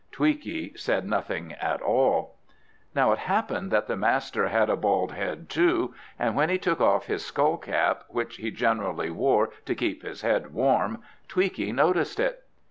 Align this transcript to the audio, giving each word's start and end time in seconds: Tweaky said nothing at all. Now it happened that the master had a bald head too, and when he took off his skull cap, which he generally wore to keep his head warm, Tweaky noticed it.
Tweaky 0.11 0.75
said 0.79 1.05
nothing 1.07 1.53
at 1.61 1.79
all. 1.79 2.35
Now 2.95 3.11
it 3.11 3.19
happened 3.19 3.69
that 3.69 3.85
the 3.87 3.95
master 3.95 4.47
had 4.47 4.67
a 4.67 4.75
bald 4.75 5.11
head 5.11 5.47
too, 5.47 5.93
and 6.17 6.35
when 6.35 6.49
he 6.49 6.57
took 6.57 6.81
off 6.81 7.05
his 7.05 7.23
skull 7.23 7.55
cap, 7.57 8.05
which 8.07 8.37
he 8.37 8.49
generally 8.49 9.11
wore 9.11 9.51
to 9.65 9.75
keep 9.75 10.01
his 10.01 10.23
head 10.23 10.55
warm, 10.55 11.03
Tweaky 11.27 11.71
noticed 11.71 12.19
it. 12.19 12.43